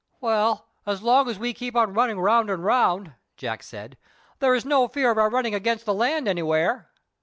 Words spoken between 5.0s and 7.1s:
of our running against the land anywhere."